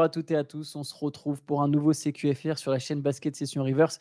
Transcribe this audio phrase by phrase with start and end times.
[0.00, 0.76] Bonjour à toutes et à tous.
[0.76, 3.98] On se retrouve pour un nouveau CQFR sur la chaîne Basket Session Reverse.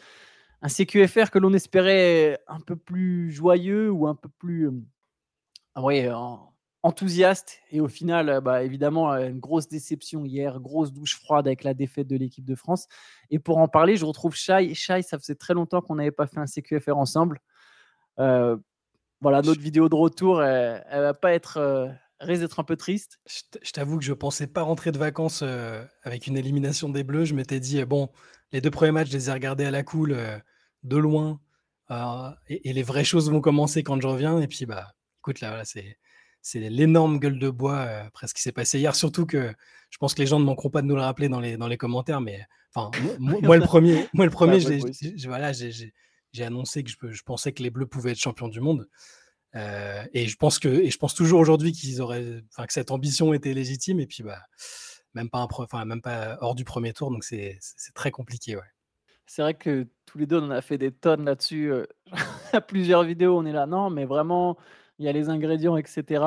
[0.62, 4.82] Un CQFR que l'on espérait un peu plus joyeux ou un peu plus euh,
[5.76, 6.10] ah ouais,
[6.84, 7.60] enthousiaste.
[7.72, 11.66] Et au final, euh, bah, évidemment, euh, une grosse déception hier, grosse douche froide avec
[11.66, 12.88] la défaite de l'équipe de France.
[13.30, 14.74] Et pour en parler, je retrouve Shai.
[14.76, 17.42] Shai, ça faisait très longtemps qu'on n'avait pas fait un CQFR ensemble.
[18.16, 23.20] voilà, notre vidéo de retour, elle, ne va pas être risque d'être un peu triste.
[23.62, 27.26] Je t'avoue que je pensais pas rentrer de vacances euh, avec une élimination des Bleus.
[27.26, 28.10] Je m'étais dit, bon,
[28.52, 30.38] les deux premiers matchs, je les ai regardés à la cool, euh,
[30.84, 31.40] de loin.
[31.92, 34.40] Euh, et, les vraies choses vont commencer quand je reviens.
[34.40, 35.98] Et puis, bah, écoute, là, voilà, c'est,
[36.54, 38.96] l'énorme gueule de bois après ce qui s'est passé hier.
[38.96, 39.54] Surtout que
[39.90, 41.68] je pense que les gens ne manqueront pas de nous le rappeler dans les, dans
[41.68, 42.22] les commentaires.
[42.22, 44.80] Mais enfin, moi, le premier, moi, le premier j'ai,
[45.28, 45.94] voilà, j'ai,
[46.44, 48.88] annoncé que je, je pensais que les Bleus pouvaient être champions du monde.
[49.56, 52.92] Euh, et je pense que, et je pense toujours aujourd'hui qu'ils auraient, enfin que cette
[52.92, 54.00] ambition était légitime.
[54.00, 54.40] Et puis bah,
[55.14, 57.60] même pas, enfin même pas hors du premier tour, donc c'est
[57.96, 58.62] très compliqué, ouais.
[59.26, 61.72] C'est vrai que tous les deux, on a fait des tonnes là-dessus.
[61.72, 61.86] Euh,
[62.54, 64.58] à plusieurs vidéos, on est là, non, mais vraiment,
[64.98, 66.24] il y a les ingrédients, etc.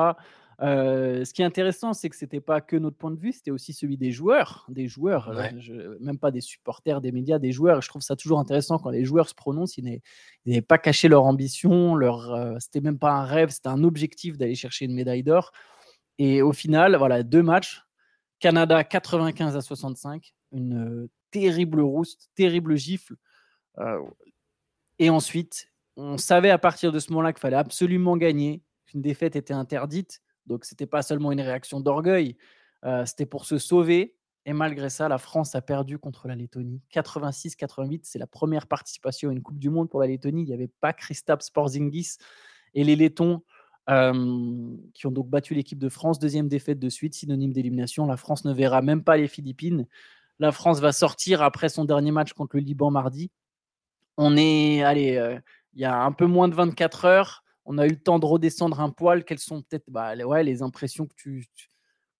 [0.61, 3.51] Euh, ce qui est intéressant, c'est que c'était pas que notre point de vue, c'était
[3.51, 7.81] aussi celui des joueurs, des joueurs, euh, même pas des supporters, des médias, des joueurs.
[7.81, 9.77] Je trouve ça toujours intéressant quand les joueurs se prononcent.
[9.77, 10.01] Ils
[10.45, 14.37] n'avaient pas caché leur ambition, leur, euh, c'était même pas un rêve, c'était un objectif
[14.37, 15.51] d'aller chercher une médaille d'or.
[16.19, 17.81] Et au final, voilà, deux matchs.
[18.39, 23.15] Canada 95 à 65, une terrible rouste, terrible gifle.
[24.99, 29.35] et ensuite, on savait à partir de ce moment-là qu'il fallait absolument gagner, qu'une défaite
[29.35, 30.21] était interdite.
[30.45, 32.37] Donc, ce n'était pas seulement une réaction d'orgueil,
[32.85, 34.15] euh, c'était pour se sauver.
[34.45, 36.81] Et malgré ça, la France a perdu contre la Lettonie.
[36.93, 40.41] 86-88, c'est la première participation à une Coupe du Monde pour la Lettonie.
[40.41, 42.17] Il n'y avait pas Kristaps Porzingis
[42.73, 43.41] et les Lettons
[43.89, 46.19] euh, qui ont donc battu l'équipe de France.
[46.19, 48.05] Deuxième défaite de suite, synonyme d'élimination.
[48.05, 49.87] La France ne verra même pas les Philippines.
[50.39, 53.31] La France va sortir après son dernier match contre le Liban mardi.
[54.17, 55.39] On est, allez, euh,
[55.73, 58.25] il y a un peu moins de 24 heures on a eu le temps de
[58.25, 59.23] redescendre un poil.
[59.23, 61.47] Quelles sont peut-être bah, les, ouais, les impressions que tu,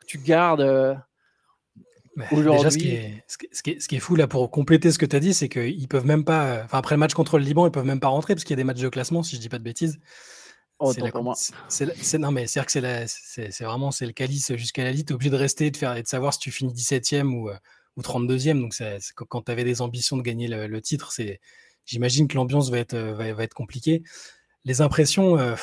[0.07, 0.95] tu gardes euh,
[2.31, 3.21] aujourd'hui?
[3.27, 5.87] ce, ce, qui est fou là pour compléter ce que tu as dit, c'est qu'ils
[5.87, 6.63] peuvent même pas.
[6.63, 8.57] Enfin, après le match contre le Liban, ils peuvent même pas rentrer parce qu'il y
[8.59, 9.99] a des matchs de classement, si je dis pas de bêtises.
[10.79, 15.05] Oh, c'est non, mais c'est que c'est vraiment c'est le calice jusqu'à la lit.
[15.05, 17.49] Tu es obligé de rester de, faire, et de savoir si tu finis 17e ou,
[17.49, 17.55] euh,
[17.95, 18.59] ou 32e.
[18.59, 18.75] Donc,
[19.29, 21.13] quand tu avais des ambitions de gagner le, titre,
[21.85, 24.03] j'imagine que l'ambiance va être, va, va être compliquée
[24.65, 25.55] les impressions, euh,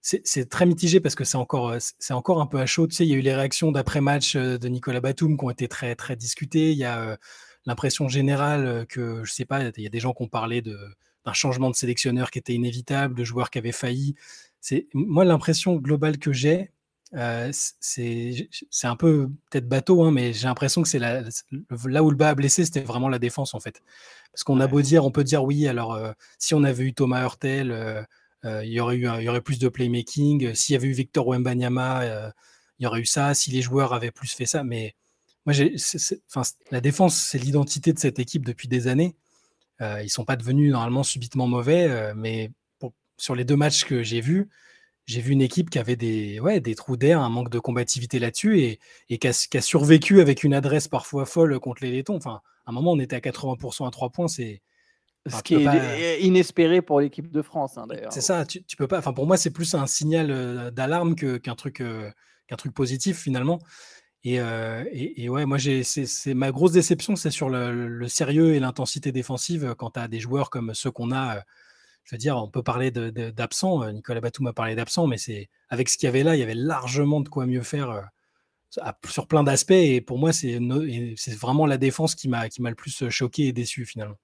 [0.00, 2.86] c'est très mitigé parce que c'est encore, euh, c'est encore un peu à chaud.
[2.86, 5.50] Tu sais, il y a eu les réactions d'après-match euh, de Nicolas Batum qui ont
[5.50, 6.72] été très, très discutées.
[6.72, 7.18] Il y a
[7.66, 11.32] l'impression générale que, je sais pas, il y a des gens qui ont parlé d'un
[11.32, 14.14] changement de sélectionneur qui était inévitable, de joueurs qui avaient failli.
[14.60, 16.70] C'est moi l'impression globale que j'ai,
[17.14, 18.48] c'est
[18.84, 21.22] un peu peut-être bateau, hein, mais j'ai l'impression que c'est là
[22.02, 23.82] où le bas a blessé, c'était vraiment la défense en fait.
[24.32, 25.98] Parce qu'on a beau dire, on peut dire oui, alors
[26.38, 28.06] si on avait eu Thomas Hurtel,
[28.44, 30.54] il, y aurait eu il y aurait plus de playmaking.
[30.54, 32.32] S'il y avait eu Victor Wembanyama,
[32.78, 33.34] il y aurait eu ça.
[33.34, 34.94] Si les joueurs avaient plus fait ça, mais
[35.46, 35.54] moi,
[36.70, 39.14] la défense, c'est l'identité de cette équipe depuis des années.
[39.80, 42.50] ils sont pas devenus normalement subitement mauvais, mais
[43.16, 44.48] sur les deux matchs que j'ai vus,
[45.06, 48.18] j'ai vu une équipe qui avait des, ouais, des trous d'air, un manque de combativité
[48.18, 52.16] là-dessus et, et qui, a, survécu avec une adresse parfois folle contre les Lettons.
[52.16, 54.28] Enfin, à un moment, on était à 80% à 3 points.
[54.28, 54.62] C'est.
[55.26, 58.12] Ce qui est inespéré pour l'équipe de France, hein, d'ailleurs.
[58.12, 58.98] C'est ça, tu, peux pas.
[58.98, 62.10] Enfin, pour moi, c'est plus un signal euh, d'alarme qu'un truc, euh,
[62.46, 63.58] qu'un truc positif finalement.
[64.22, 68.60] Et, euh, et, ouais, moi, c'est ma grosse déception, c'est sur le, le, sérieux et
[68.60, 71.42] l'intensité défensive quand tu as des joueurs comme ceux qu'on a
[72.04, 73.82] je veux dire, on peut parler d'absents.
[73.82, 76.38] Euh, Nicolas Batum a parlé d'absents, mais c'est avec ce qu'il y avait là, il
[76.38, 79.72] y avait largement de quoi mieux faire euh, sur plein d'aspects.
[79.72, 80.58] Et pour moi, c'est
[81.40, 84.16] vraiment la défense qui m'a le plus euh, choqué et déçu finalement.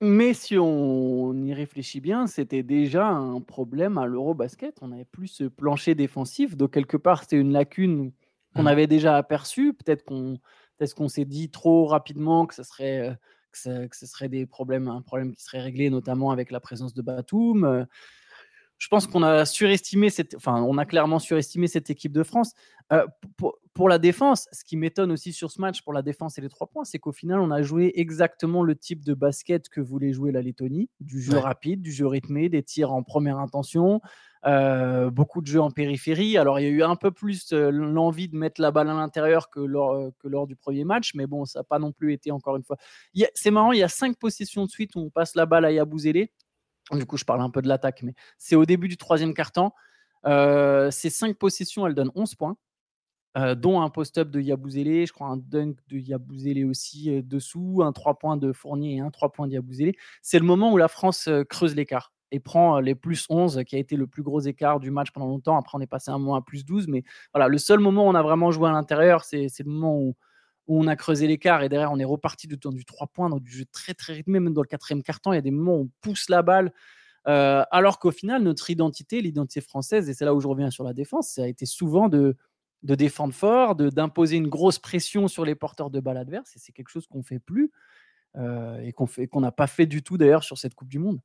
[0.00, 4.76] Mais si on y réfléchit bien, c'était déjà un problème à l'Eurobasket.
[4.82, 6.54] On avait plus ce plancher défensif.
[6.54, 8.12] Donc, quelque part, c'était une lacune
[8.54, 8.66] qu'on mmh.
[8.66, 9.72] avait déjà aperçue.
[9.72, 10.38] Peut-être qu'on
[10.80, 13.16] est qu'on s'est dit trop rapidement que ça serait
[13.64, 17.02] que, ce serait des problèmes, un problème qui serait réglé, notamment avec la présence de
[17.02, 17.86] Batum.
[18.78, 22.52] Je pense qu'on a surestimé cette, enfin, on a clairement surestimé cette équipe de France.
[22.92, 23.04] Euh,
[23.74, 26.48] pour, la défense, ce qui m'étonne aussi sur ce match pour la défense et les
[26.48, 30.12] trois points, c'est qu'au final, on a joué exactement le type de basket que voulait
[30.12, 34.00] jouer la Lettonie, du jeu rapide, du jeu rythmé, des tirs en première intention,
[34.46, 36.38] euh, beaucoup de jeux en périphérie.
[36.38, 38.94] Alors, il y a eu un peu plus euh, l'envie de mettre la balle à
[38.94, 42.12] l'intérieur que lors, que lors du premier match, mais bon, ça n'a pas non plus
[42.12, 42.76] été encore une fois.
[43.34, 45.72] C'est marrant, il y a cinq possessions de suite où on passe la balle à
[45.72, 46.30] Yabouzélé.
[46.92, 49.74] Du coup, je parle un peu de l'attaque, mais c'est au début du troisième quart-temps.
[50.24, 52.56] ces cinq possessions, elles donnent 11 points.
[53.56, 58.18] dont un post-up de Yabouzélé, je crois un dunk de Yabouzélé aussi dessous, un 3
[58.18, 59.94] points de Fournier et un 3 points de Yabouzélé.
[60.22, 63.78] C'est le moment où la France creuse l'écart et prend les plus 11, qui a
[63.78, 65.56] été le plus gros écart du match pendant longtemps.
[65.58, 67.04] Après, on est passé un moment à plus 12, mais
[67.34, 70.16] voilà, le seul moment où on a vraiment joué à l'intérieur, c'est le moment où,
[70.68, 73.50] on a creusé l'écart et derrière, on est reparti temps du 3 points, dans du
[73.50, 75.82] jeu très très rythmé, même dans le quatrième quart-temps, il y a des moments où
[75.82, 76.72] on pousse la balle.
[77.24, 80.92] alors qu'au final, notre identité, l'identité française, et c'est là où je reviens sur la
[80.92, 82.36] défense, ça a été souvent de,
[82.82, 86.54] de défendre fort, d'imposer une grosse pression sur les porteurs de balles adverses.
[86.56, 87.70] Et c'est quelque chose qu'on ne fait plus
[88.36, 91.20] euh, et qu'on n'a pas fait du tout d'ailleurs sur cette Coupe du Monde.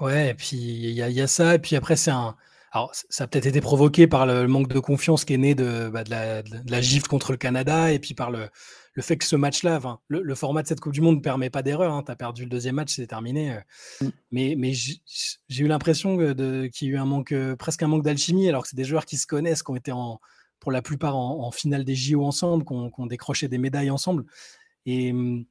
[0.00, 1.54] Ouais, et puis il y, a ça.
[1.54, 2.36] Et puis après, c'est un.
[2.76, 5.88] Alors, ça a peut-être été provoqué par le manque de confiance qui est né de,
[5.88, 8.50] bah, de, la, de, la, gifle contre le Canada et puis par le,
[8.92, 11.48] le fait que ce match-là, le, le, format de cette Coupe du Monde ne permet
[11.48, 11.94] pas d'erreur.
[11.94, 12.02] Hein.
[12.04, 13.52] Tu as perdu le deuxième match, c'est terminé.
[13.52, 13.60] Euh.
[14.02, 14.08] Mmh.
[14.30, 18.46] Mais, mais j'ai eu l'impression qu'il y a eu un manque, presque un manque d'alchimie,
[18.46, 20.20] alors que c'est des joueurs qui se connaissent, qui ont été en,
[20.60, 24.26] pour la plupart en, finale des JO ensemble, qu'on ont décroché des médailles ensemble.
[24.84, 25.46] Et mmh,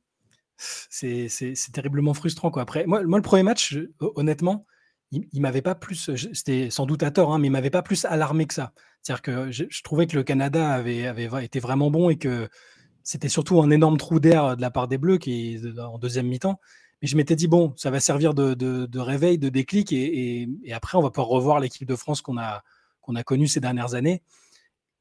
[0.58, 2.52] c'est terriblement frustrant.
[2.52, 2.62] Quoi.
[2.62, 4.68] Après, moi, moi, le premier match, honnêtement,
[5.12, 7.82] il, il m'avait pas plus, c'était sans doute à tort, hein, mais il m'avait pas
[7.82, 8.74] plus alarmé que ça.
[9.02, 12.50] C'est-à-dire que je, trouvais que le Canada avait, avait été vraiment bon et que
[13.04, 16.60] c'était surtout un énorme trou d'air de la part des Bleus qui en deuxième mi-temps.
[17.02, 20.74] Mais je m'étais dit, bon, ça va servir de, de, réveil, de déclic, et, et,
[20.74, 22.64] après, on va pouvoir revoir l'équipe de France qu'on a,
[23.02, 24.24] qu'on a connue ces dernières années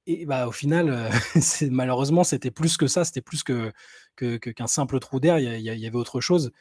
[0.06, 1.10] et bah, au final, euh,
[1.70, 3.72] malheureusement, c'était plus que ça, c'était plus que,
[4.16, 6.52] qu'un simple trou d'air, il y, avait autre chose.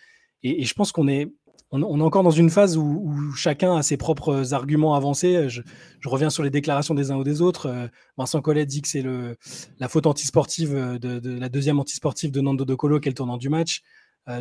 [0.43, 1.31] Et, je pense qu'on est,
[1.71, 5.49] on, est encore dans une phase où, chacun a ses propres arguments avancés.
[5.49, 5.61] Je,
[6.05, 7.67] reviens sur les déclarations des uns ou des autres.
[7.67, 9.03] Euh, Vincent Collet dit que c'est
[9.79, 13.15] la faute antisportive, euh, de, la deuxième antisportive de Nando De Colo qui est le
[13.15, 13.81] tournant du match.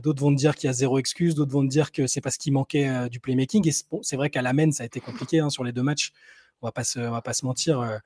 [0.03, 2.53] d'autres vont dire qu'il y a zéro excuse, d'autres vont dire que c'est parce qu'il
[2.53, 3.71] manquait du playmaking.
[4.03, 6.13] C'est vrai qu'à la main, ça a été compliqué hein, sur les deux matchs.
[6.61, 6.73] On va
[7.11, 8.01] va pas se mentir.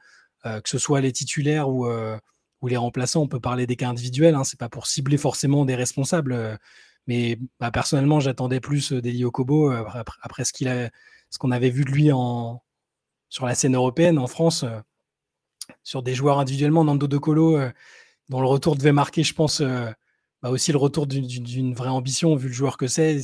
[0.46, 2.16] Euh, que ce soit les titulaires ou, euh,
[2.60, 4.34] ou, les remplaçants, on peut parler des cas individuels.
[4.34, 6.58] Hein, c'est pas pour cibler forcément des responsables.
[7.08, 11.90] Euh, mais bah, personnellement, j'attendais plus d'Eli Okobo après, après, ce qu'on avait vu de
[11.90, 12.10] lui
[13.28, 14.64] sur la scène européenne en France,
[15.82, 17.58] sur des joueurs individuellement, Nando De Colo,
[18.28, 19.62] dont le retour devait marquer, je pense,
[20.42, 23.20] bah, aussi le retour d'une vraie ambition vu le joueur que c'est.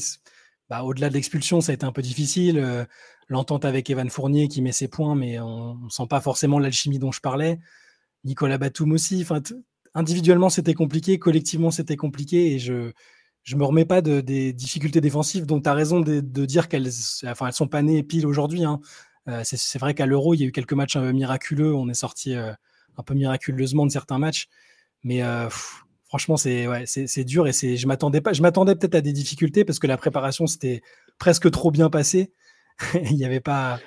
[0.69, 2.87] Bah, au-delà de l'expulsion, ça a été un peu difficile
[3.29, 6.99] l'entente avec Evan Fournier qui met ses points, mais on ne sent pas forcément l'alchimie
[6.99, 7.59] dont je parlais.
[8.25, 9.27] Nicolas Batum aussi.
[9.95, 12.93] Individuellement, c'était compliqué, collectivement, c'était compliqué, et je
[13.43, 16.91] je me remets pas de, des difficultés défensives dont tu as raison de, dire qu'elles
[17.27, 18.65] enfin, elles sont pas nées pile aujourd'hui.
[18.65, 18.81] Hein.
[19.29, 21.75] Euh, c'est vrai qu'à l'Euro, il y a eu quelques matchs un peu miraculeux.
[21.75, 22.53] On est sorti euh,
[22.97, 24.49] un peu miraculeusement de certains matchs.
[25.03, 25.49] Mais euh,
[26.05, 26.85] franchement, c'est ouais,
[27.25, 28.33] dur et je m'attendais pas.
[28.33, 30.83] Je m'attendais peut-être à des difficultés parce que la préparation s'était
[31.19, 32.33] presque trop bien passée.
[32.95, 33.81] il n'y avait pas,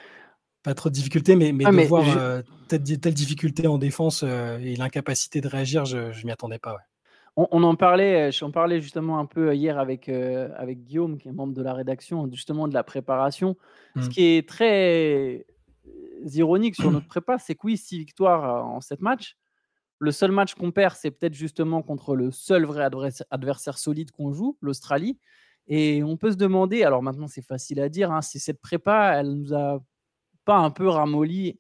[0.64, 2.82] pas trop de difficultés, mais, mais ah, de voir telle,
[3.14, 6.78] difficulté en défense et l'incapacité de réagir, je ne m'y attendais pas.
[7.38, 11.34] On, en parlait, j'en parlais justement un peu hier avec, euh, avec Guillaume, qui est
[11.34, 13.58] membre de la rédaction, justement de la préparation.
[13.98, 14.10] Ce mmh.
[14.10, 15.46] qui est très
[16.24, 19.38] ironique sur notre prépa, c'est que oui, six victoires en sept matchs.
[20.00, 22.88] Le seul match qu'on perd, c'est peut-être justement contre le seul vrai
[23.30, 25.20] adversaire solide qu'on joue, l'Australie.
[25.68, 29.16] Et on peut se demander, alors maintenant c'est facile à dire, hein, si cette prépa,
[29.20, 29.84] elle nous a
[30.46, 31.60] pas un peu ramolli.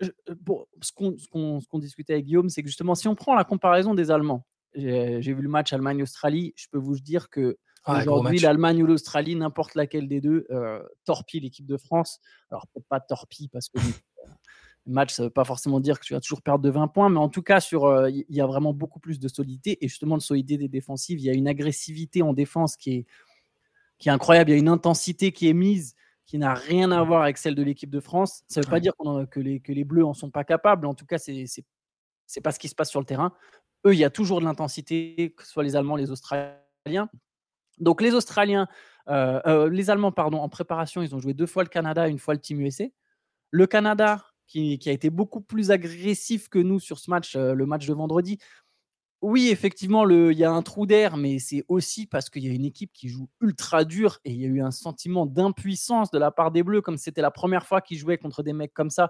[0.00, 4.44] ce qu'on discutait avec Guillaume, c'est que justement, si on prend la comparaison des Allemands,
[4.74, 9.36] j'ai vu le match Allemagne-Australie, je peux vous dire que ah, aujourd'hui, l'Allemagne ou l'Australie,
[9.36, 12.18] n'importe laquelle des deux, euh, torpille l'équipe de France.
[12.50, 13.78] Alors peut-être pas torpille parce que
[14.86, 16.88] le match, ça ne veut pas forcément dire que tu vas toujours perdre de 20
[16.88, 17.58] points, mais en tout cas,
[18.08, 21.18] il y a vraiment beaucoup plus de solidité et justement de solidité des défensives.
[21.18, 23.06] Il y a une agressivité en défense qui est,
[23.98, 24.50] qui est incroyable.
[24.50, 25.94] Il y a une intensité qui est mise
[26.26, 28.44] qui n'a rien à voir avec celle de l'équipe de France.
[28.48, 28.94] Ça ne veut pas dire
[29.30, 30.86] que, les, que les Bleus en sont pas capables.
[30.86, 33.32] En tout cas, c'est n'est pas ce qui se passe sur le terrain.
[33.86, 37.08] Eux, il y a toujours de l'intensité, que ce soit les Allemands, les Australiens.
[37.78, 38.68] Donc les Australiens,
[39.08, 42.18] euh, euh, les Allemands, pardon, en préparation, ils ont joué deux fois le Canada, une
[42.18, 42.84] fois le Team USA.
[43.50, 47.66] Le Canada, qui, a été beaucoup plus agressif que nous sur ce match, euh, le
[47.66, 48.38] match de vendredi,
[49.24, 52.52] oui, effectivement, il y a un trou d'air, mais c'est aussi parce qu'il y a
[52.52, 56.18] une équipe qui joue ultra dur et il y a eu un sentiment d'impuissance de
[56.18, 58.90] la part des Bleus, comme c'était la première fois qu'ils jouaient contre des mecs comme
[58.90, 59.08] ça.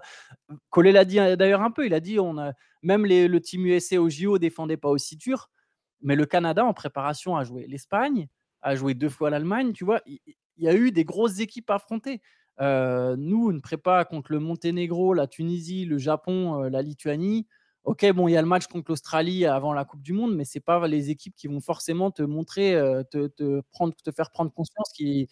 [0.69, 4.01] Collet l'a dit d'ailleurs un peu, il a dit on a, même le team USA
[4.01, 5.49] au JO défendait pas aussi dur,
[5.99, 8.29] mais le Canada en préparation a joué l'Espagne,
[8.61, 10.19] a joué deux fois l'Allemagne, tu vois, il,
[10.55, 12.21] y a eu des grosses équipes à affronter.
[12.61, 17.47] Euh, nous, une prépa contre le Monténégro, la Tunisie, le Japon, euh, la Lituanie.
[17.85, 20.43] Ok, bon, il y a le match contre l'Australie avant la Coupe du Monde, mais
[20.43, 24.51] c'est pas les équipes qui vont forcément te montrer, euh, te, prendre, te faire prendre
[24.51, 25.27] conscience qu'il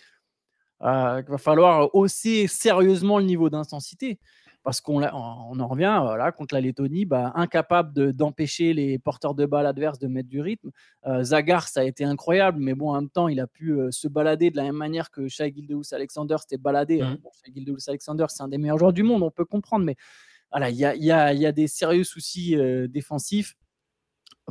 [0.79, 4.19] va falloir hausser sérieusement le niveau d'intensité.
[4.63, 9.45] parce qu'on on en revient voilà, contre la Lettonie, bah, incapable d'empêcher les porteurs de
[9.45, 10.69] balles adverses de mettre du rythme.
[11.07, 13.89] Euh, Zagar, ça a été incroyable, mais bon, en même temps, il a pu euh,
[13.91, 17.01] se balader de la même manière que Shai Gildeus Alexander s'était baladé.
[17.01, 17.17] Mmh.
[17.24, 19.98] Bon, Shai Alexander, c'est un des meilleurs joueurs du monde, on peut comprendre, mais
[20.53, 23.57] voilà, il y a, y, a, y a, des sérieux soucis euh, défensifs.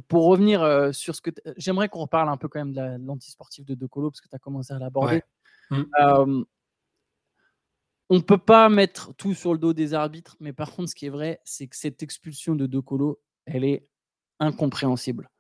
[0.08, 0.62] Pour revenir
[0.94, 4.10] sur ce que j'aimerais qu'on reparle un peu quand même de l'antisportif de De Colo
[4.10, 5.20] parce que tu as commencé à l'aborder.
[5.70, 6.44] Mmh
[8.12, 10.94] on ne peut pas mettre tout sur le dos des arbitres, mais par contre, ce
[10.94, 13.88] qui est vrai, c'est que cette expulsion de Docolo, elle est
[14.38, 15.30] incompréhensible.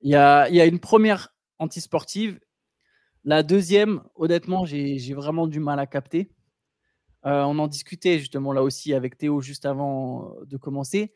[0.00, 2.40] Il y a, une première antisportive.
[3.22, 6.32] La deuxième, honnêtement, j'ai vraiment du mal à capter.
[7.26, 11.12] Euh, on en discutait justement là aussi avec Théo juste avant de commencer.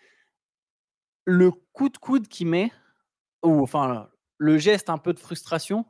[1.24, 2.72] Le coup de coude qu'il met,
[3.44, 5.86] ou enfin le geste un peu de frustration,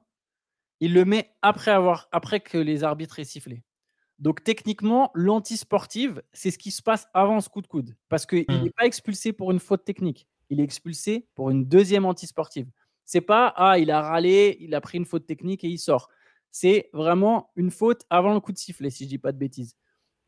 [0.80, 3.62] il le met après, avoir, après que les arbitres aient sifflé.
[4.18, 7.96] Donc techniquement, l'antisportive, c'est ce qui se passe avant ce coup de coude.
[8.08, 8.72] Parce qu'il n'est mmh.
[8.76, 10.28] pas expulsé pour une faute technique.
[10.50, 12.68] Il est expulsé pour une deuxième antisportive.
[13.04, 16.08] C'est pas ah, il a râlé, il a pris une faute technique et il sort.
[16.50, 19.76] C'est vraiment une faute avant le coup de sifflet, si je dis pas de bêtises.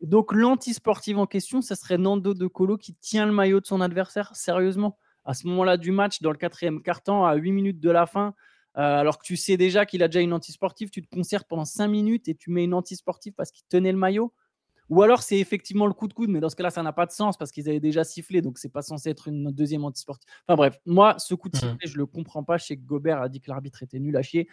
[0.07, 3.81] Donc l'antisportive en question, ça serait Nando De Colo qui tient le maillot de son
[3.81, 4.99] adversaire, sérieusement.
[5.25, 8.35] À ce moment-là du match, dans le quatrième quart-temps, à 8 minutes de la fin,
[8.77, 11.65] euh, alors que tu sais déjà qu'il a déjà une antisportive, tu te concertes pendant
[11.65, 14.33] 5 minutes et tu mets une antisportive parce qu'il tenait le maillot.
[14.91, 17.07] Ou alors c'est effectivement le coup de coude, mais dans ce cas-là, ça n'a pas
[17.07, 20.29] de sens parce qu'ils avaient déjà sifflé, donc c'est pas censé être une deuxième antisportive.
[20.47, 21.61] Enfin bref, moi, ce coup de mmh.
[21.61, 22.59] sifflet, je le comprends pas.
[22.59, 24.49] Je sais que Gobert a dit que l'arbitre était nul à chier.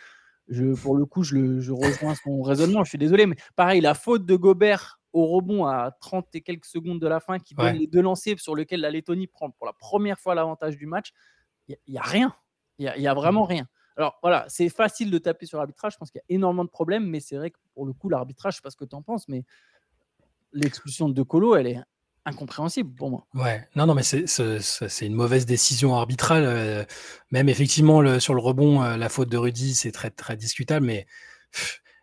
[0.47, 2.83] Je, pour le coup, je, rejoins son raisonnement.
[2.85, 6.65] Je suis désolé, mais pareil, la faute de Gobert au rebond à 30 et quelques
[6.65, 9.65] secondes de la fin qui donne les deux lancers sur lesquels la Lettonie prend pour
[9.65, 11.11] la première fois l'avantage du match,
[11.67, 12.35] il n'y a, rien.
[12.79, 13.49] Il n'y a, vraiment mmh.
[13.49, 13.67] rien.
[13.97, 15.93] Alors voilà, c'est facile de taper sur l'arbitrage.
[15.93, 18.09] Je pense qu'il y a énormément de problèmes, mais c'est vrai que pour le coup,
[18.09, 19.43] l'arbitrage, je sais pas ce que tu en penses, mais
[20.53, 21.79] l'expulsion de Colo, elle est
[22.25, 23.25] incompréhensible pour moi.
[23.33, 26.43] Ouais, non, non, mais c'est une mauvaise décision arbitrale.
[26.45, 26.83] Euh,
[27.31, 31.07] même effectivement, sur le rebond, euh, la faute de Rudy, c'est très, très discutable, mais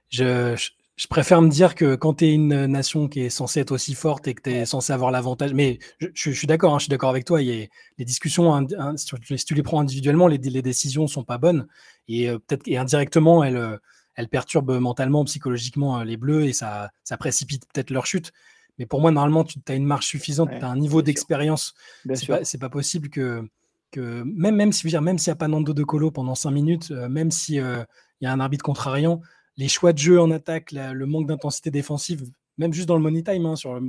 [0.08, 0.70] je, je
[1.06, 4.26] préfère me dire que quand tu es une nation qui est censée être aussi forte
[4.26, 7.10] et que tu es censé avoir l'avantage, mais je, suis d'accord, hein, je suis d'accord
[7.10, 7.66] avec toi, il y a
[7.98, 11.68] les discussions, si, tu, les prends individuellement, les, les décisions sont pas bonnes
[12.08, 13.76] et euh, peut-être et indirectement, elles, euh,
[14.16, 18.32] elles perturbent mentalement, psychologiquement euh, les Bleus et ça, ça précipite peut-être leur chute.
[18.78, 21.74] Mais pour moi, normalement, tu as une marge suffisante, tu as un niveau d'expérience.
[22.14, 23.48] C'est pas, pas, possible que,
[23.92, 26.90] que même, même si même s'il n'y a pas Nando de Colo pendant 5 minutes,
[26.90, 27.86] même s'il
[28.20, 29.20] il y a un arbitre contrariant,
[29.58, 32.24] les choix de jeu en attaque, le manque d'intensité défensive,
[32.56, 33.86] même juste dans le money time, hein, sur le,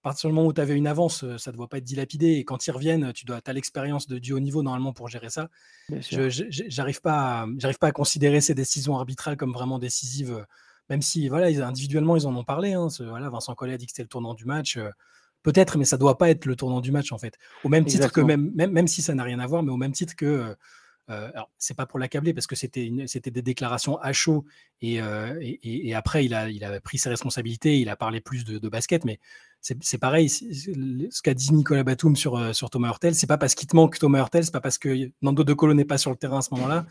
[0.00, 1.84] à partir du moment où tu avais une avance, euh, ça ne doit pas être
[1.84, 2.34] dilapidé.
[2.34, 5.28] Et quand ils reviennent, tu dois, as l'expérience de du haut niveau normalement pour gérer
[5.28, 5.48] ça.
[5.90, 10.44] Je n'arrive pas, à, pas à considérer ces décisions arbitrales comme vraiment décisives, euh,
[10.88, 12.74] même si voilà, individuellement, ils en ont parlé.
[12.74, 14.76] Hein, voilà, Vincent Collet a dit que c'était le tournant du match.
[14.76, 14.90] Euh,
[15.42, 17.36] peut-être, mais ça ne doit pas être le tournant du match en fait.
[17.64, 19.76] Au même titre que même, même, même si ça n'a rien à voir, mais au
[19.76, 20.54] même titre que euh,
[21.08, 24.44] alors, c'est pas pour l'accabler parce que c'était des déclarations à chaud
[24.84, 28.68] euh, et, et, après il a, il pris ses responsabilités, il a parlé plus de,
[28.68, 29.18] basket, mais
[29.60, 30.28] c'est pareil.
[30.28, 33.98] Ce qu'a dit Nicolas Batum sur, euh, Thomas Hurtel, c'est pas parce qu'il te manque
[33.98, 36.42] Thomas Hurtel, c'est pas parce que Nando De Colo n'est pas sur le terrain à
[36.42, 36.86] ce moment-là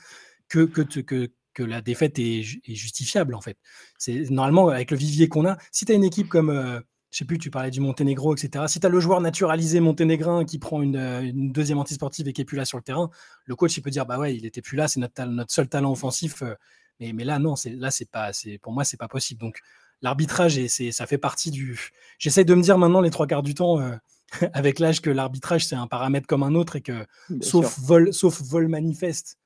[0.49, 3.57] que, que, la défaite est, est, justifiable en fait.
[3.97, 5.57] C'est normalement avec le vivier qu'on a.
[5.71, 6.83] Si tu as une équipe comme
[7.17, 8.65] je sais plus, tu parlais du Monténégro, etc.
[8.67, 12.41] Si tu as le joueur naturalisé monténégrin qui prend une, euh, deuxième antisportive et qui
[12.41, 13.09] est plus là sur le terrain,
[13.45, 15.67] le coach il peut dire bah ouais, il était plus là, c'est notre, notre seul
[15.67, 16.43] talent offensif.
[16.43, 16.53] Euh,
[16.99, 19.41] mais, mais là non, c'est là c'est pas, c'est pour moi c'est pas possible.
[19.41, 19.57] Donc
[20.03, 21.89] l'arbitrage et c'est ça fait partie du.
[22.19, 23.79] J'essaye de me dire maintenant les trois quarts du temps.
[23.79, 23.95] Euh,
[24.53, 27.05] avec l'âge que l'arbitrage c'est un paramètre comme un autre et que
[27.41, 29.39] sauf vol, sauf vol manifeste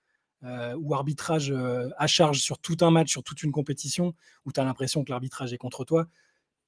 [0.43, 1.53] ou arbitrage
[1.99, 5.11] à charge sur tout un match, sur toute une compétition, où tu as l'impression que
[5.11, 6.07] l'arbitrage est contre toi,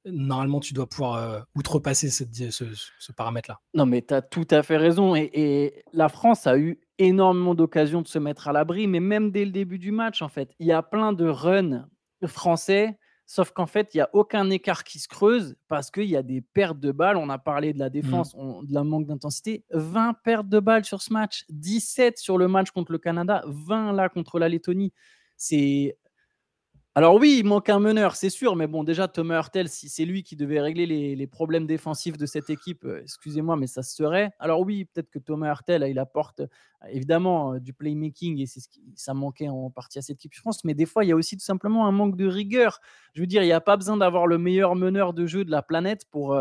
[0.06, 3.60] normalement, tu dois pouvoir euh, outrepasser ce, paramètre-là.
[3.74, 5.16] Non, mais tu as tout à fait raison.
[5.16, 9.46] Et, la France a eu énormément d'occasions de se mettre à l'abri, mais même dès
[9.46, 11.88] le début du match, en fait, il y a plein de runs
[12.26, 16.16] français, sauf qu'en fait, il n'y a aucun écart qui se creuse parce qu'il y
[16.16, 17.18] a des pertes de balles.
[17.18, 17.94] On a parlé de la mmh.
[17.94, 19.66] défense, de la manque d'intensité.
[19.72, 23.94] 20 pertes de balles sur ce match, 17 sur le match contre le Canada, 20
[23.94, 24.94] là contre la Lettonie.
[25.36, 25.98] C'est
[26.96, 30.06] alors oui, il manque un meneur, c'est sûr, mais bon, déjà Thomas Hurtel, si c'est
[30.06, 30.86] lui qui devait régler
[31.16, 34.30] les, problèmes défensifs de cette équipe, euh, excusez-moi, mais ça se serait.
[34.38, 36.48] Alors oui, peut-être que Thomas Hurtel, il apporte euh,
[36.92, 40.36] évidemment euh, du playmaking et c'est ce qui ça manquait en partie à cette équipe,
[40.36, 42.80] je pense, mais des fois, il y a aussi tout simplement un manque de rigueur.
[43.16, 45.52] Je veux dire, il n'y a pas besoin d'avoir le meilleur meneur de jeu de
[45.52, 46.38] la planète pour,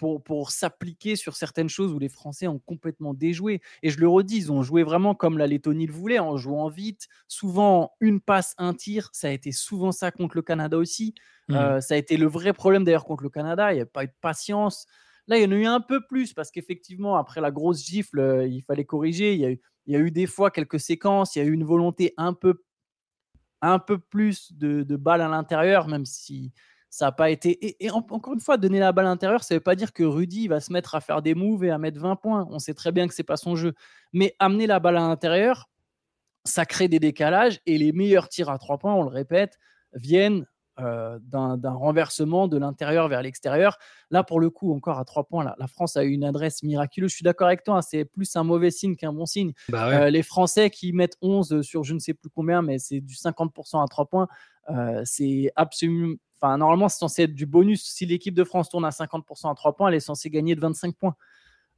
[0.00, 3.60] pour, s'appliquer sur certaines choses où les Français ont complètement déjoué.
[3.82, 6.68] Et je le redis, ils ont joué vraiment comme la Lettonie le voulait, en jouant
[6.68, 9.10] vite, souvent une passe, un tir.
[9.12, 11.14] Ça a été souvent ça contre le Canada aussi.
[11.48, 11.54] Mmh.
[11.54, 13.72] Euh, ça a été le vrai problème d'ailleurs contre le Canada.
[13.72, 14.86] Il n'y a pas eu de patience.
[15.26, 18.46] Là, il y en a eu un peu plus parce qu'effectivement, après la grosse gifle,
[18.48, 19.34] il fallait corriger.
[19.34, 21.44] Il y, a eu, il y a eu des fois quelques séquences, il y a
[21.44, 22.62] eu une volonté un peu,
[23.60, 26.52] un peu plus de, de balles à l'intérieur, même si
[26.90, 27.82] ça n'a pas été.
[27.82, 30.02] Et, encore une fois, donner la balle à l'intérieur, ça ne veut pas dire que
[30.02, 32.46] Rudy va se mettre à faire des moves et à mettre 20 points.
[32.50, 33.74] On sait très bien que ce n'est pas son jeu.
[34.12, 35.70] Mais amener la balle à l'intérieur,
[36.44, 39.58] ça crée des décalages et les meilleurs tirs à trois points, on le répète,
[39.92, 40.46] viennent
[40.80, 43.76] euh, d'un renversement de l'intérieur vers l'extérieur.
[44.10, 47.10] Là, pour le coup, encore à trois points, la, France a eu une adresse miraculeuse.
[47.10, 49.52] Je suis d'accord avec toi, hein, c'est plus un mauvais signe qu'un bon signe.
[49.68, 53.00] Bah euh, les Français qui mettent 11 sur je ne sais plus combien, mais c'est
[53.00, 54.28] du 50% à trois points,
[54.70, 56.14] euh, c'est absolument.
[56.40, 57.82] Enfin, normalement, c'est censé être du bonus.
[57.84, 60.60] Si l'équipe de France tourne à 50% à trois points, elle est censée gagner de
[60.60, 61.16] 25 points.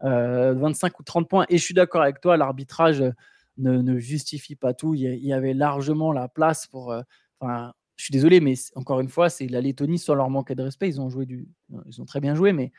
[0.00, 1.47] 25 ou 30 points.
[1.49, 3.04] Et je suis d'accord avec toi, l'arbitrage
[3.59, 4.95] ne, justifie pas tout.
[4.95, 6.95] Il y, avait largement la place pour.
[7.40, 10.62] Enfin, je suis désolé, mais encore une fois, c'est la Lettonie sans leur manque de
[10.62, 10.88] respect.
[10.88, 11.49] Ils ont joué du,
[11.87, 12.73] ils ont très bien joué, mais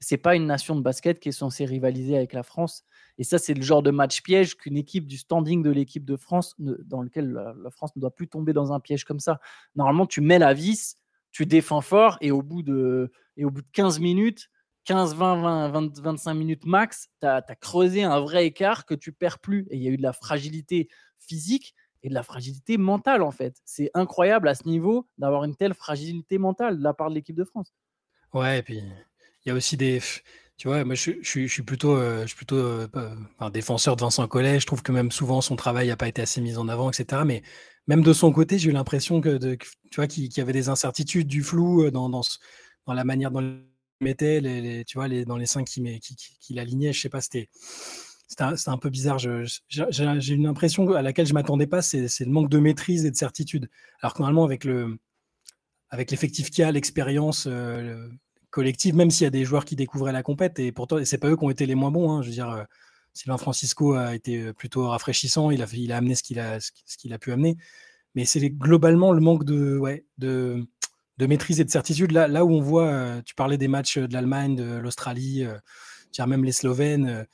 [0.00, 2.84] c'est pas une nation de basket qui est censée rivaliser avec la France.
[3.18, 6.16] Et ça, c'est le genre de match piège qu'une équipe du standing de l'équipe de
[6.16, 9.40] France, dans lequel la, France ne doit plus tomber dans un piège comme ça.
[9.74, 10.98] Normalement, tu mets la vis,
[11.36, 14.48] tu défends fort, et au bout de, et au bout de 15 minutes,
[14.84, 19.12] 15, 20, 20, 25 minutes max, tu as, as, creusé un vrai écart que tu
[19.12, 19.66] perds plus.
[19.70, 20.88] Et il y a eu de la fragilité
[21.18, 23.60] physique et de la fragilité mentale, en fait.
[23.66, 27.36] C'est incroyable à ce niveau d'avoir une telle fragilité mentale de la part de l'équipe
[27.36, 27.74] de France.
[28.32, 30.00] Ouais, et puis il y a aussi des.
[30.56, 32.88] Tu vois, moi je, je, suis plutôt, euh, je suis plutôt euh,
[33.40, 34.58] un défenseur de Vincent Collet.
[34.58, 37.22] Je trouve que même souvent son travail n'a pas été assez mis en avant, etc.
[37.26, 37.42] Mais
[37.86, 41.26] même de son côté, j'ai eu l'impression que, tu vois, qu'il y avait des incertitudes,
[41.26, 42.22] du flou euh, dans, dans,
[42.86, 43.64] la manière dont il
[44.00, 46.92] mettait, les, tu vois, les, dans les cinq qu'il qui, qui, qui alignait.
[46.92, 47.48] Je sais pas, c'était
[48.28, 49.18] c'est un, peu bizarre.
[49.18, 53.16] J'ai une impression à laquelle je m'attendais pas, c'est le manque de maîtrise et de
[53.16, 53.68] certitude.
[54.00, 54.98] Alors que normalement, avec le
[55.90, 58.08] avec l'effectif qu'il y a, l'expérience euh,
[58.56, 61.28] collective, même s'il y a des joueurs qui découvraient la compète, et pourtant, c'est pas
[61.28, 62.10] eux qui ont été les moins bons.
[62.10, 62.22] Hein.
[62.22, 62.64] je veux dire, euh,
[63.14, 66.96] Sylvain Francisco a été plutôt rafraîchissant, il a, il a amené ce qu'il a, ce
[66.98, 67.56] qu'il a pu amener.
[68.14, 70.66] Mais c'est globalement le manque de, ouais, de,
[71.18, 72.12] de maîtrise et de certitude.
[72.12, 75.46] Là, là où on voit, euh, tu parlais des matchs de l'Allemagne, de l'Australie,
[76.26, 77.26] même les Slovènes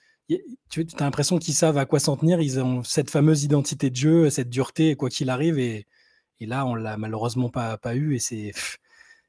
[0.70, 2.40] tu as l'impression qu'ils savent à quoi s'en tenir.
[2.40, 5.58] Ils ont cette fameuse identité de jeu, cette dureté, quoi qu'il arrive.
[5.58, 5.86] Et,
[6.40, 8.14] là, on l'a malheureusement pas, pas eu.
[8.16, 8.52] Et c'est.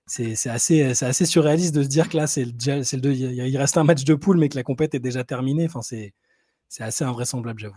[0.06, 4.04] C'est assez, assez surréaliste de se dire que là, c'est le, il reste un match
[4.04, 5.66] de poule, mais que la compète est déjà terminée.
[5.66, 6.14] Enfin, c'est
[6.80, 7.76] assez invraisemblable, j'avoue.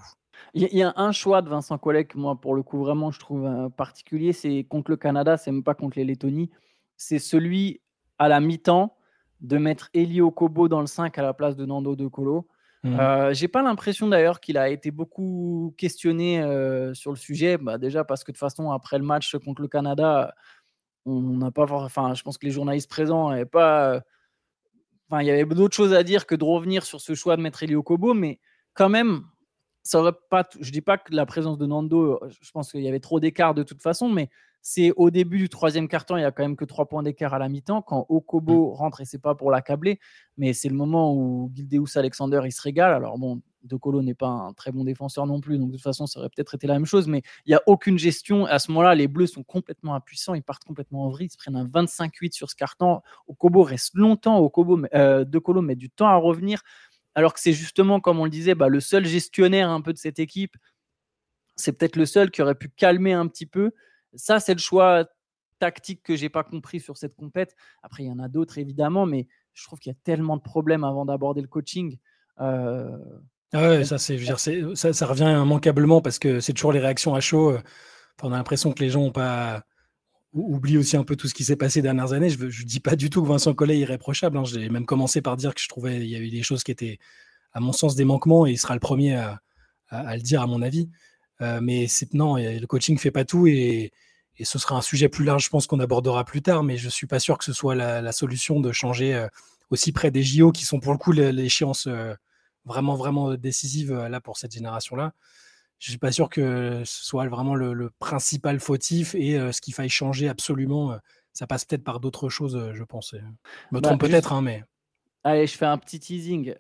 [0.55, 3.47] Il y, a un choix de Vincent Collet moi, pour le coup, vraiment, je trouve
[3.47, 4.33] euh, particulier.
[4.33, 6.51] C'est contre le Canada, c'est même pas contre les Lettonies.
[6.97, 7.81] C'est celui
[8.19, 8.97] à la mi-temps
[9.41, 12.49] de mettre Elio Kobo dans le 5 à la place de Nando De Colo.
[12.85, 13.01] Mmh.
[13.01, 17.59] Euh, j'ai pas l'impression d'ailleurs qu'il a été beaucoup questionné euh, sur le sujet.
[17.59, 20.35] Bah, déjà parce que de toute façon, après le match contre le Canada,
[21.07, 21.67] on n'a pas.
[21.71, 24.03] Enfin, je pense que les journalistes présents n'avaient pas.
[25.09, 27.43] Enfin, il y avait d'autres choses à dire que de revenir sur ce choix de
[27.43, 28.41] mettre Elio Kobo, mais
[28.75, 29.23] quand même,
[29.83, 30.45] ça aurait pas.
[30.61, 33.55] Je dis pas que la présence de Nando, je pense qu'il y avait trop d'écart
[33.55, 34.29] de toute façon, mais
[34.63, 37.33] c'est au début du troisième quart-temps, il y a quand même que trois points d'écart
[37.33, 37.83] à la mi-temps.
[37.83, 38.75] Quand Okobo mmh.
[38.75, 40.01] rentre, et c'est pas pour l'accabler,
[40.37, 42.93] mais c'est le moment où Gildeus Alexander il se régale.
[42.93, 45.83] Alors bon, De Colo n'est pas un très bon défenseur non plus, donc de toute
[45.83, 48.47] façon, ça aurait peut-être été la même chose, mais il n'y a aucune gestion.
[48.47, 51.37] À ce moment-là, les Bleus sont complètement impuissants, ils partent complètement en vrille, ils se
[51.37, 53.01] prennent un 25-8 sur ce carton.
[53.27, 56.63] Okobo reste longtemps, Okobo, euh, De Colo met du temps à revenir,
[57.15, 59.99] alors que c'est justement, comme on le disait, bah, le seul gestionnaire un peu de
[59.99, 60.57] cette équipe.
[61.57, 63.73] C'est peut-être le seul qui aurait pu calmer un petit peu.
[64.15, 65.07] Ça, c'est le choix
[65.59, 67.57] tactique que j'ai pas compris sur cette compète.
[67.83, 70.43] Après, il y en a d'autres évidemment, mais je trouve qu'il y a tellement de
[70.43, 71.99] problèmes avant d'aborder le coaching.
[72.41, 72.99] Euh,
[73.53, 74.19] ah ouais, ça, c'est,
[74.75, 77.51] ça, revient immanquablement parce que c'est toujours les réactions à chaud.
[77.53, 77.63] Euh,
[78.23, 79.63] on a l'impression que les gens ont pas
[80.33, 82.29] oublient aussi un peu tout ce qui s'est passé ces dernières années.
[82.31, 84.37] Je ne dis pas du tout que Vincent Collet est irréprochable.
[84.37, 84.45] Hein.
[84.45, 86.99] J'ai même commencé par dire que je trouvais qu'il y avait des choses qui étaient,
[87.53, 89.41] à mon sens, des manquements et il sera le premier à,
[89.91, 90.91] le dire, à mon avis.
[91.41, 93.93] Euh, mais c'est, non, le coaching ne fait pas tout et,
[94.43, 97.07] ce sera un sujet plus large, je pense qu'on abordera plus tard, mais je suis
[97.07, 99.29] pas sûr que ce soit la, solution de changer euh,
[99.71, 101.89] aussi près des JO, qui sont pour le coup l'échéance
[102.67, 105.13] vraiment, vraiment décisive là pour cette génération-là.
[105.79, 109.89] Je suis pas sûr que ce soit vraiment le, principal fautif et ce qu'il faille
[109.89, 110.97] changer absolument.
[111.33, 113.15] ça passe peut-être par d'autres choses, je pense.
[113.15, 113.19] Je
[113.77, 114.65] me bah, trompe peut-être, hein, mais.
[115.23, 116.55] Allez, je fais un petit teasing.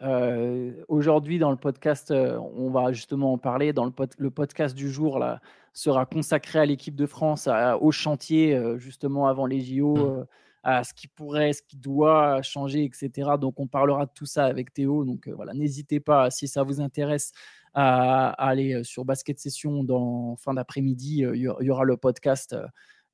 [0.89, 3.73] Aujourd'hui, dans le podcast, on va justement en parler.
[3.73, 5.41] Dans le, le, podcast du jour, là,
[5.77, 7.49] sera consacré à l'équipe de France,
[7.81, 10.27] au chantier euh, justement avant les JO, mmh.
[10.67, 13.31] Euh, ce qui pourrait, ce qui doit changer, etc.
[13.41, 15.05] Donc on parlera de tout ça avec Théo.
[15.05, 17.31] Donc euh, voilà, n'hésitez pas si ça vous intéresse
[17.73, 21.25] à, aller sur Basket Session dans fin d'après-midi.
[21.35, 22.57] Il y, aura le podcast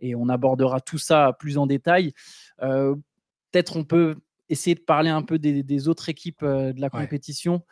[0.00, 2.14] et on abordera tout ça plus en détail.
[2.58, 4.16] Peut-être on peut
[4.48, 7.02] essayer de parler un peu des, des autres équipes de la Ouais.
[7.02, 7.64] compétition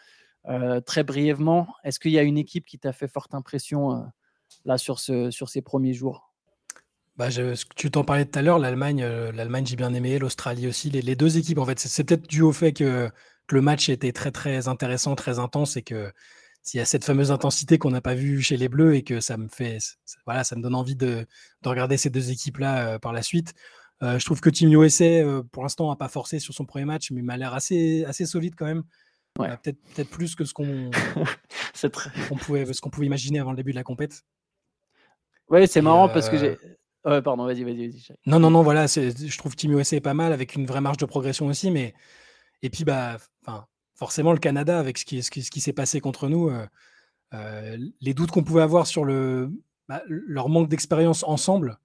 [0.84, 1.68] très brièvement.
[1.84, 4.04] Est-ce qu'il y a une équipe qui t'a fait forte impression
[4.64, 6.29] là sur, ce, sur ces premiers jours?
[7.16, 10.90] Bah, je, tu t'en parlais tout à l'heure, l'Allemagne, l'Allemagne j'ai bien aimé, l'Australie aussi,
[10.90, 11.78] les, les, deux équipes en fait.
[11.78, 13.10] C'est, peut-être dû au fait que,
[13.46, 16.12] que, le match était très très intéressant, très intense et que
[16.62, 19.20] s'il y a cette fameuse intensité qu'on n'a pas vue chez les Bleus et que
[19.20, 19.78] ça me fait,
[20.26, 21.26] voilà, ça me donne envie de,
[21.62, 23.54] de regarder ces deux équipes-là euh, par la suite.
[24.02, 26.84] Euh, je trouve que Team USA, euh, pour l'instant, n'a pas forcé sur son premier
[26.84, 28.82] match, mais m'a l'air assez, assez solide quand même.
[29.38, 29.48] Ouais.
[29.58, 30.90] peut-être, peut-être plus que ce qu'on,
[31.92, 32.10] très...
[32.40, 34.22] pouvait, ce qu'on pouvait imaginer avant le début de la compète.
[35.48, 36.58] Ouais, c'est marrant parce que j'ai.
[37.02, 38.02] Pardon, vas-y, vas-y, vas-y.
[38.26, 40.98] Non, non, non, voilà, je trouve Team USA est pas mal avec une vraie marge
[40.98, 41.94] de progression aussi, mais
[42.62, 43.16] et puis bah,
[44.00, 46.66] forcément le Canada avec ce qui, s'est passé contre nous, euh,
[47.34, 51.78] euh, les doutes qu'on pouvait avoir sur bah, leur manque d'expérience ensemble,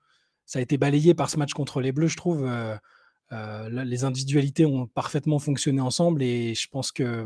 [0.45, 2.45] ça a été balayé par ce match contre les Bleus, je trouve.
[2.45, 2.77] Euh,
[3.69, 7.25] les individualités ont parfaitement fonctionné ensemble et je pense que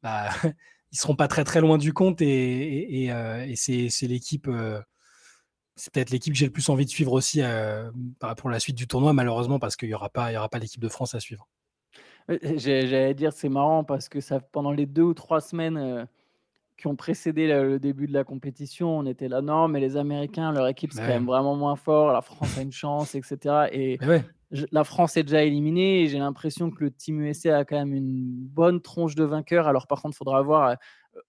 [0.00, 0.28] bah,
[0.92, 3.10] ils seront pas très très loin du compte et
[3.56, 4.48] c'est l'équipe
[5.76, 7.90] c'est peut-être l'équipe que j'ai le plus envie de suivre aussi euh,
[8.36, 10.58] pour la suite du tournoi, malheureusement, parce qu'il n'y aura pas, il y aura pas
[10.58, 11.48] l'équipe de France à suivre.
[12.28, 16.04] J'allais dire, c'est marrant parce que ça, pendant les deux ou trois semaines euh,
[16.76, 19.96] qui ont précédé le, le, début de la compétition, on était là, non, mais les
[19.96, 21.06] Américains, leur équipe, c'est Ouais.
[21.06, 23.68] quand même vraiment moins fort, la France a une chance, etc.
[23.72, 27.58] Et ouais, je- la France est déjà éliminée et j'ai l'impression que le Team USA
[27.58, 29.66] a quand même une bonne tronche de vainqueurs.
[29.66, 30.74] Alors, par contre, il faudra voir euh,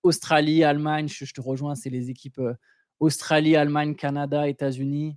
[0.03, 2.53] Australie, Allemagne, je, je te rejoins, c'est les équipes euh,
[2.99, 5.15] Australie, Allemagne, Canada, États-Unis.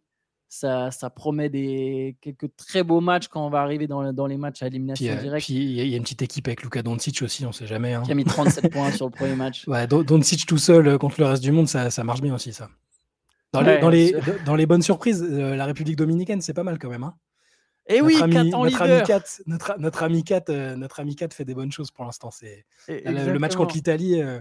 [0.50, 4.38] Ça, ça promet des, quelques très beaux matchs quand on va arriver dans, dans les
[4.38, 5.44] matchs à élimination euh, directe.
[5.44, 7.52] puis il y, a- il y a une petite équipe avec Luka Doncic aussi, on
[7.52, 7.92] sait jamais.
[7.92, 8.02] hein.
[8.02, 9.68] Qui a mis 37 points sur le premier match.
[9.68, 12.34] Ouais, Don- Doncic tout seul euh, contre le reste du monde, ça, ça marche bien
[12.34, 12.70] aussi, ça.
[13.52, 14.14] Dans les, dans les,
[14.46, 17.04] dans les bonnes surprises, euh, la République dominicaine, c'est pas mal quand même.
[17.04, 17.14] hein.
[17.86, 19.06] Et oui, notre ami, 4 en notre ami leader.
[19.06, 22.30] 4, notre, notre ami 4, euh, notre ami 4 fait des bonnes choses pour l'instant.
[22.30, 24.20] C'est Et- le, le match contre l'Italie.
[24.22, 24.40] euh,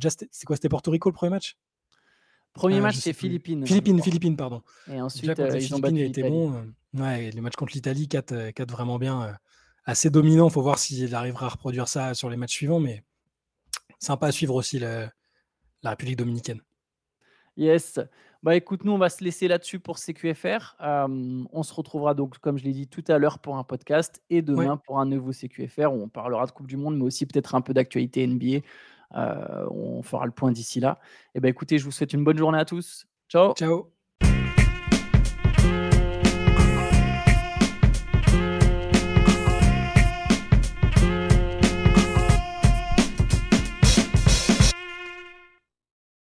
[0.00, 1.56] c'est quoi C'était Porto Rico le premier match?
[2.52, 3.12] Premier Euh, match, c'est.
[3.12, 3.66] Philippines.
[3.66, 4.02] Philippines.
[4.02, 4.62] Philippines, pardon.
[4.90, 6.28] Et ensuite, euh, les ils ont battu l'Italie.
[6.30, 6.52] bon.
[6.54, 9.22] euh, Ouais, le match contre l'Italie, 4, euh, 4 vraiment bien.
[9.22, 9.32] euh,
[9.84, 10.48] assez dominant.
[10.48, 12.80] Il faut voir s'il arrivera à reproduire ça sur les matchs suivants.
[12.80, 13.02] Mais
[13.98, 15.08] sympa à suivre aussi le-
[15.82, 16.60] la République dominicaine.
[17.56, 17.98] Yes.
[18.42, 20.76] Bah écoute, nous on va se laisser là-dessus pour CQFR.
[20.80, 24.22] Euh, on se retrouvera donc, comme je l'ai dit tout à l'heure, pour un podcast
[24.30, 27.26] et demain pour un nouveau CQFR où on parlera de Coupe du Monde, mais aussi
[27.26, 28.60] peut-être un peu d'actualité NBA.
[29.16, 30.98] Euh, on fera le point d'ici là.
[31.34, 33.06] Et ben écoutez, je vous souhaite une bonne journée à tous.
[33.28, 33.54] Ciao.
[33.54, 33.99] Ciao